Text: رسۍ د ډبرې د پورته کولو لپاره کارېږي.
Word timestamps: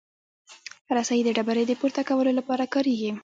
رسۍ 0.97 1.19
د 1.23 1.29
ډبرې 1.37 1.63
د 1.67 1.71
پورته 1.79 2.01
کولو 2.09 2.31
لپاره 2.39 2.63
کارېږي. 2.73 3.11